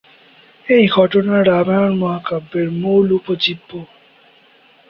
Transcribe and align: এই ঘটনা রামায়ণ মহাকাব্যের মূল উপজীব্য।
এই 0.67 0.83
ঘটনা 0.87 1.35
রামায়ণ 1.43 1.91
মহাকাব্যের 1.95 2.67
মূল 2.81 3.05
উপজীব্য। 3.11 3.69